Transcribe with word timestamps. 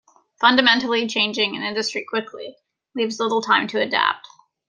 Fundamentally 0.39 1.05
changing 1.05 1.55
an 1.55 1.61
industry 1.61 2.03
quickly, 2.03 2.57
leaves 2.95 3.19
little 3.19 3.39
time 3.39 3.67
to 3.67 3.79
adapt. 3.79 4.25